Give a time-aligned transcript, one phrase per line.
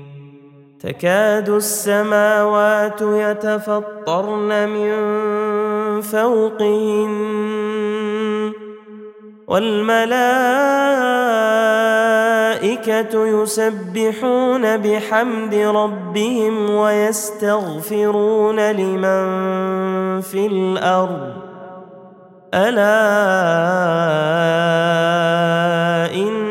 [0.83, 4.91] تكاد السماوات يتفطرن من
[6.01, 7.11] فوقهن
[9.47, 10.21] والملائكة
[13.41, 21.33] يسبحون بحمد ربهم ويستغفرون لمن في الأرض.
[22.53, 22.95] ألا
[26.15, 26.50] إن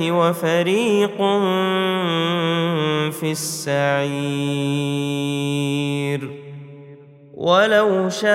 [0.00, 1.16] وفريق
[3.10, 4.84] في السعير
[7.34, 8.30] ولو شاء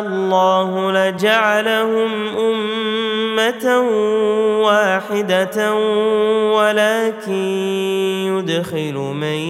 [0.00, 3.80] الله لجعلهم امه
[4.62, 5.74] واحدة
[6.54, 7.32] ولكن
[8.32, 9.40] يدخل من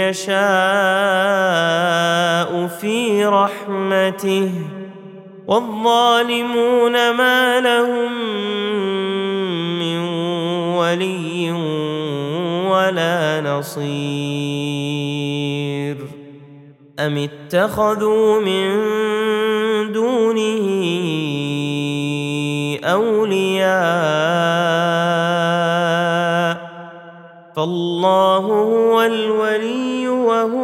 [0.00, 0.34] يشاء
[2.80, 4.50] في رحمته
[5.46, 8.12] والظالمون ما لهم
[9.78, 9.98] من
[10.76, 11.52] ولي
[12.70, 13.84] ولا نصير.
[16.98, 18.72] أم اتخذوا من
[19.92, 20.64] دونه
[22.84, 24.14] أولياء؟
[27.56, 30.63] فالله هو الولي وهو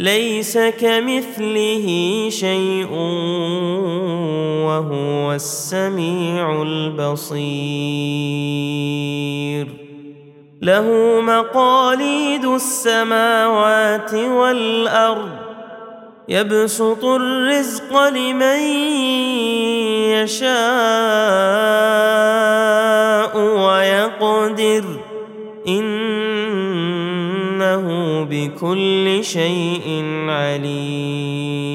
[0.00, 1.86] ليس كمثله
[2.28, 2.88] شيء
[4.64, 7.40] وهو السميع البصير.
[10.62, 15.30] له مقاليد السماوات والأرض
[16.28, 18.60] يبسط الرزق لمن
[20.12, 20.50] يشاء
[23.38, 24.84] ويقدر.
[25.68, 26.29] انه
[28.30, 31.70] بكل شيء عليم.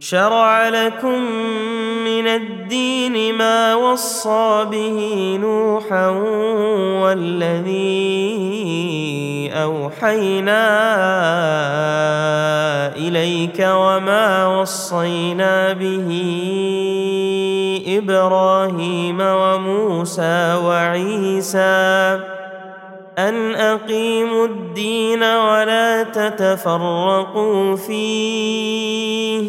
[0.00, 1.22] شرع لكم
[2.04, 4.98] من الدين ما وصى به
[5.40, 6.08] نوحا
[7.02, 8.32] والذي
[9.52, 10.66] أوحينا
[12.96, 16.08] إليك وما وصينا به
[17.86, 22.31] إبراهيم وموسى وعيسى.
[23.18, 29.42] أن أقيموا الدين ولا تتفرقوا فيه.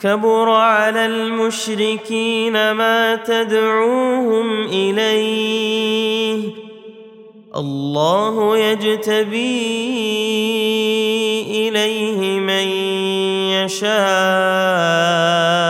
[0.00, 6.42] كبر على المشركين ما تدعوهم إليه.
[7.56, 9.70] الله يجتبي
[11.68, 12.68] إليه من
[13.64, 15.69] يشاء.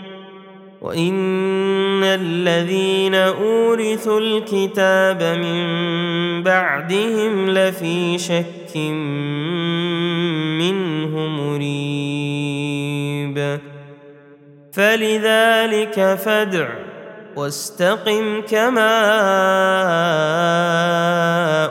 [0.81, 8.77] وإن الذين أورثوا الكتاب من بعدهم لفي شك
[10.57, 12.01] منه مريب.
[14.73, 16.69] فلذلك فادع
[17.35, 19.01] واستقم كما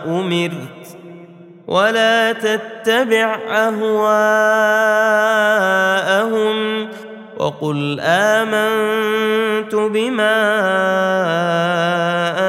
[0.07, 0.99] أمرت
[1.67, 4.11] ولا تتبع أهواءهم
[7.41, 10.41] وقل آمنت بما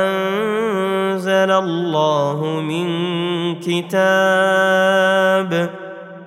[0.04, 2.88] أنزل الله من
[3.60, 5.00] كتاب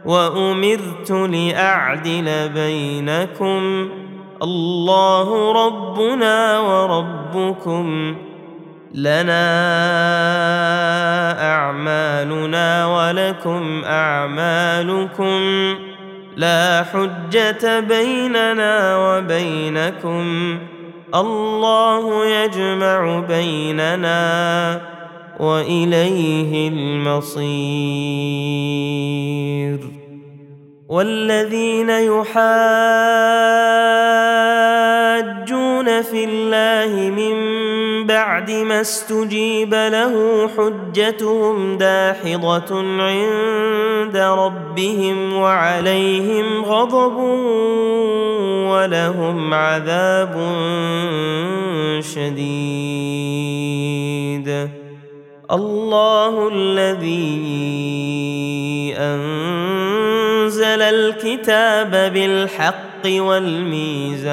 [0.05, 3.89] وأمرت لأعدل بينكم
[4.43, 8.17] الله ربنا وربكم
[8.95, 9.45] لنا
[11.55, 15.75] أعمالنا ولكم أعمالكم
[16.37, 20.59] لا حجة بيننا وبينكم.
[21.15, 24.81] الله يجمع بيننا
[25.41, 27.65] وإليه المصير.
[30.89, 32.45] والذين يحاجون
[36.03, 37.54] في الله من
[38.35, 47.17] بعد ما استجيب له حجتهم داحضة عند ربهم وعليهم غضب
[48.71, 50.35] ولهم عذاب
[52.01, 53.05] شديد.
[55.51, 57.35] الله الذي
[58.99, 64.25] أنزل الكتاب بالحق والميزان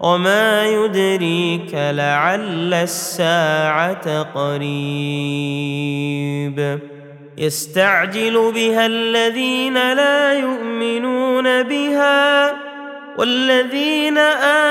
[0.00, 4.64] وما يدريك لعل الساعة قريب.
[7.38, 12.54] يستعجل بها الذين لا يؤمنون بها
[13.18, 14.18] والذين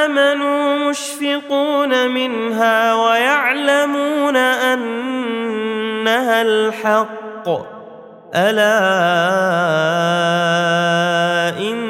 [0.07, 7.49] آمنوا مشفقون منها ويعلمون أنها الحق.
[8.35, 8.79] ألا
[11.59, 11.82] إن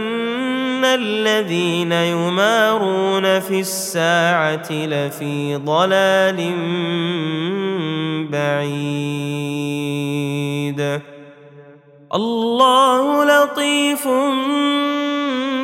[0.95, 6.54] الذين يمارون في الساعة لفي ضلال
[8.31, 9.74] بعيد.
[12.16, 14.07] الله لطيف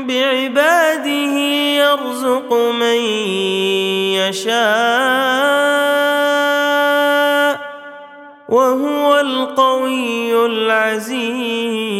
[0.07, 1.35] بعباده
[1.79, 2.99] يرزق من
[4.15, 4.59] يشاء
[8.49, 11.99] وهو القوي العزيز.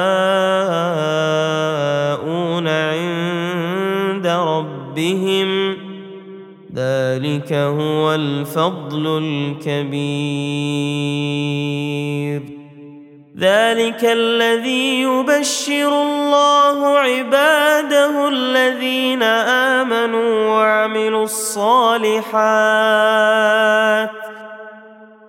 [5.01, 5.77] ربهم
[6.75, 10.01] ذلك هو الفضل الكبير.
[13.37, 22.21] ذلك الذي يبشر الله عباده الذين آمنوا وعملوا الصالحات.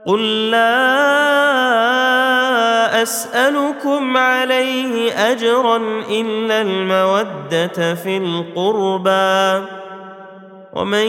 [0.06, 1.21] قل لا
[3.02, 5.76] أسألكم عليه أجرا
[6.10, 9.66] إلا المودة في القربى
[10.72, 11.06] ومن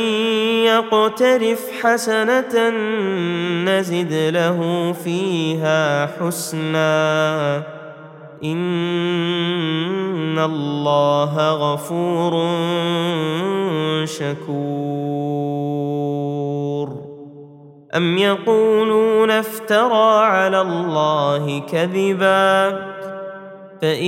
[0.66, 2.70] يقترف حسنة
[3.66, 7.64] نزد له فيها حسنا.
[8.44, 12.34] إن الله غفور
[14.06, 15.34] شكور.
[17.98, 22.70] ام يقولون افترى على الله كذبا
[23.82, 24.06] فان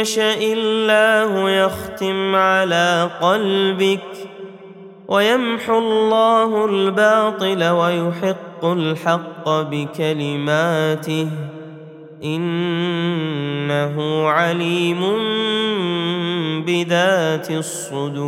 [0.00, 4.28] يشا الله يختم على قلبك
[5.08, 11.28] ويمحو الله الباطل ويحق الحق بكلماته
[12.24, 13.96] انه
[14.28, 15.00] عليم
[16.66, 18.20] بذات الصدور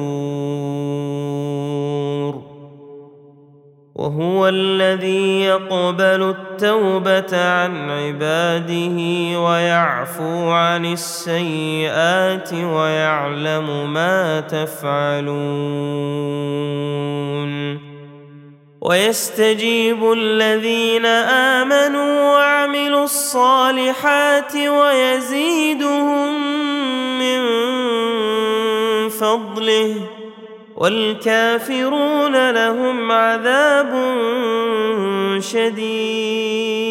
[4.02, 8.98] وهو الذي يقبل التوبة عن عباده
[9.40, 15.42] ويعفو عن السيئات ويعلم ما تفعلون.
[18.80, 26.32] ويستجيب الذين آمنوا وعملوا الصالحات ويزيدهم
[27.18, 27.42] من
[29.08, 29.94] فضله.
[30.82, 33.92] والكافرون لهم عذاب
[35.40, 36.82] شديد.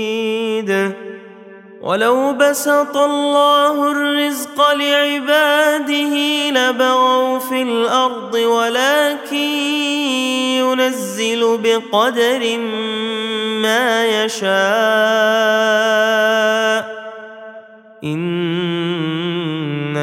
[1.81, 6.15] ولو بسط الله الرزق لعباده
[6.49, 9.35] لبغوا في الأرض ولكن
[10.61, 12.57] ينزل بقدر
[13.61, 15.71] ما يشاء.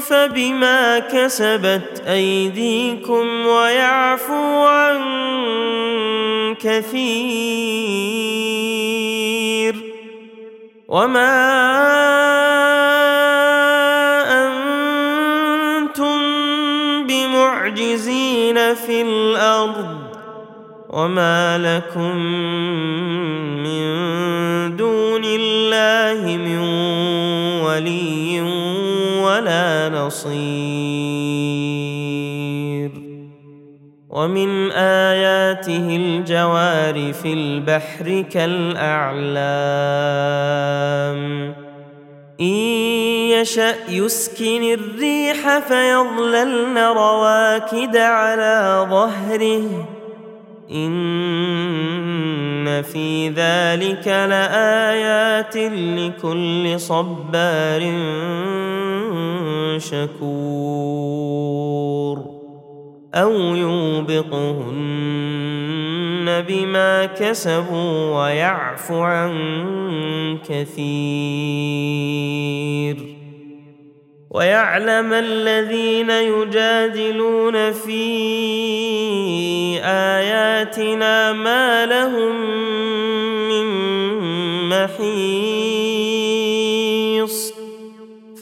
[0.00, 4.98] فبما كسبت أيديكم ويعفو عن
[6.60, 7.92] كثير
[10.88, 11.52] وما
[15.78, 16.18] أنتم
[17.06, 20.12] بمعجزين في الأرض
[20.90, 22.16] وما لكم
[23.62, 23.82] من
[24.76, 26.58] دون الله من
[27.64, 28.40] ولي
[29.24, 30.32] ولا نصير.
[34.10, 39.22] ومن آياته الجوار في البحر كالأعلام.
[42.40, 42.54] إن
[43.40, 49.88] يشأ يسكن الريح فيظللن رواكد على ظهره.
[50.72, 52.12] ان
[52.82, 57.82] في ذلك لايات لكل صبار
[59.78, 61.12] شكور
[63.14, 65.12] أو يوبقهن
[66.48, 69.32] بما كسبوا ويعفو عن
[70.48, 71.52] كثير
[74.30, 79.01] ويعلم الذين يجادلون في
[79.82, 82.36] اياتنا ما لهم
[83.48, 83.66] من
[84.68, 85.02] محيص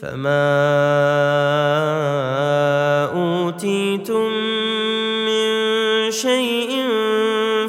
[0.01, 0.61] فما
[3.13, 4.31] أوتيتم
[5.25, 6.87] من شيء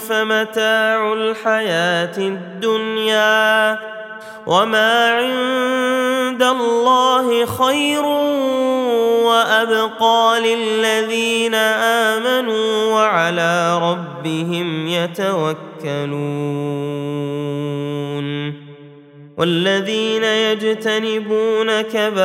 [0.00, 3.78] فمتاع الحياة الدنيا
[4.46, 8.02] وما عند الله خير
[9.32, 11.54] وأبقى للذين
[12.14, 16.32] آمنوا وعلى ربهم يتوكلون.
[19.38, 22.18] والذين يجتنبون كبائر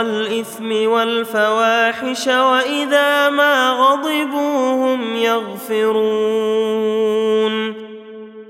[0.00, 6.74] الإثم والفواحش وإذا ما غضبوا هم يغفرون.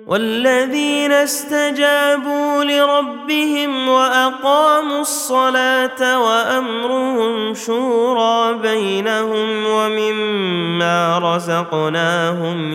[0.07, 12.73] والذين استجابوا لربهم وأقاموا الصلاة وأمرهم شورى بينهم ومما رزقناهم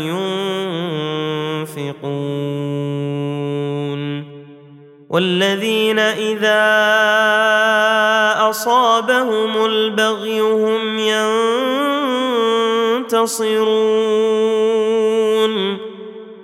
[1.68, 2.20] ينفقون
[5.10, 6.60] والذين إذا
[8.50, 11.00] أصابهم البغي هم
[13.10, 14.29] ينتصرون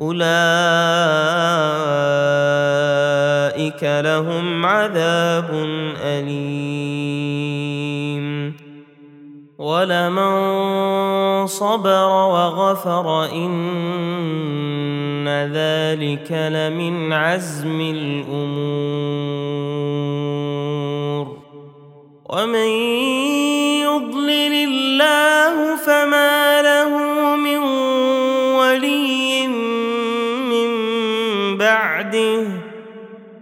[0.00, 0.20] اولئك
[3.84, 5.50] لهم عذاب
[6.02, 7.50] اليم
[9.58, 19.20] ولمن صبر وغفر ان ذلك لمن عزم الأمور
[22.28, 22.68] ومن
[23.84, 24.89] يضلل الله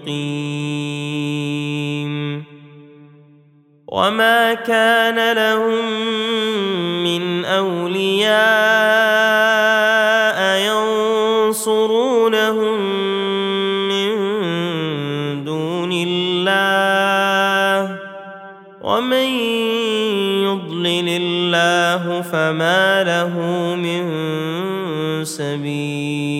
[0.00, 1.30] مقيم
[3.88, 5.84] وما كان لهم
[7.04, 8.30] من اولياء
[11.46, 12.80] ينصرونهم
[13.88, 14.14] من
[15.44, 16.36] دون الله
[18.80, 19.28] ومن
[20.44, 23.34] يضلل الله فما له
[23.76, 24.04] من
[25.24, 26.39] سبيل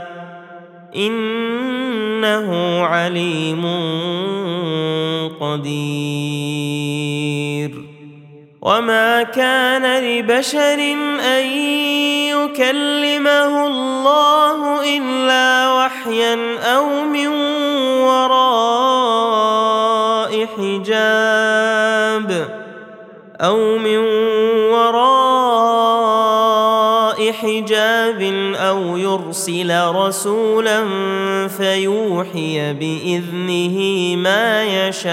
[0.95, 3.65] إنه عليم
[5.39, 6.91] قدير.
[8.61, 10.79] وما كان لبشر
[11.37, 11.45] أن
[12.29, 17.27] يكلمه الله إلا وحيا أو من
[18.07, 19.11] وراء
[20.57, 22.29] حجاب
[23.41, 23.77] أو
[28.55, 30.87] أو يرسل رسولا
[31.47, 35.11] فيوحي بإذنه ما يشاء